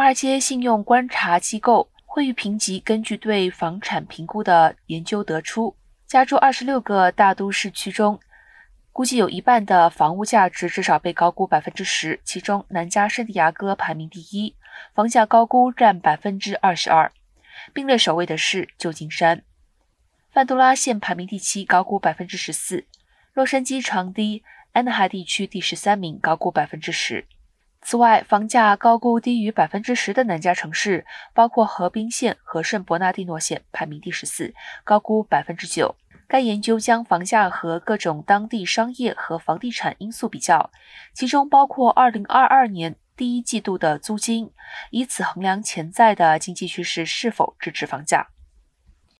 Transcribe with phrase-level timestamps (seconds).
[0.00, 5.76] 华尔街信用观察机构惠誉评级根据对房产评估的研究得出，
[6.06, 8.18] 加州二十六个大都市区中，
[8.92, 14.56] 估计有一半的房屋价值至少被高估百分之十，其中南加圣地亚哥排名第一，
[14.94, 17.12] 房价高估占百分之二十二，
[17.74, 19.42] 并列首位的是旧金山。
[20.32, 22.86] 范杜拉县排名第七，高估百分之十四；
[23.34, 24.42] 洛杉矶长堤
[24.72, 27.26] 安纳海地区第十三名，高估百分之十。
[27.82, 34.54] 此外，房价高估低于百分之十的南加城市包括河滨县和圣伯纳蒂诺县，排名第十四，
[34.84, 35.96] 高估百分之九。
[36.28, 40.70] 该研究将房价和各种当地商业和房地产因素比较，
[41.12, 44.52] 其中包括二零二二年第一季度的租金，
[44.90, 48.28] 以此衡量潜在的经济趋势是否支持房价。